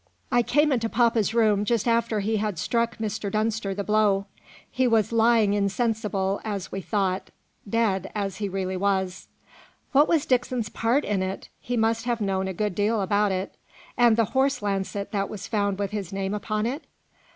"I 0.31 0.41
came 0.41 0.71
into 0.71 0.89
papa's 0.89 1.31
room 1.35 1.63
just 1.63 1.87
after 1.87 2.21
he 2.21 2.37
had 2.37 2.57
struck 2.57 2.97
Mr. 2.97 3.31
Dunster 3.31 3.75
the 3.75 3.83
blow. 3.83 4.25
He 4.67 4.87
was 4.87 5.11
lying 5.11 5.53
insensible, 5.53 6.41
as 6.43 6.71
we 6.71 6.81
thought 6.81 7.29
dead, 7.69 8.11
as 8.15 8.37
he 8.37 8.49
really 8.49 8.75
was." 8.77 9.27
"What 9.91 10.07
was 10.07 10.25
Dixon's 10.25 10.69
part 10.69 11.05
in 11.05 11.21
it? 11.21 11.49
He 11.59 11.77
must 11.77 12.05
have 12.05 12.19
known 12.19 12.47
a 12.47 12.51
good 12.53 12.73
deal 12.73 12.99
about 12.99 13.31
it. 13.31 13.53
And 13.95 14.17
the 14.17 14.25
horse 14.33 14.63
lancet 14.63 15.11
that 15.11 15.29
was 15.29 15.45
found 15.45 15.77
with 15.77 15.91
his 15.91 16.11
name 16.11 16.33
upon 16.33 16.65
it?" 16.65 16.85